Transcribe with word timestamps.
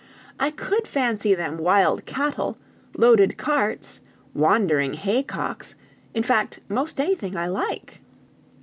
I 0.39 0.49
could 0.49 0.87
fancy 0.87 1.35
them 1.35 1.59
wild 1.59 2.07
cattle, 2.07 2.57
loaded 2.97 3.37
carts, 3.37 3.99
wandering 4.33 4.95
haycocks, 4.95 5.75
in 6.15 6.23
fact 6.23 6.59
most 6.67 6.99
anything 6.99 7.35
I 7.37 7.45
like." 7.45 8.01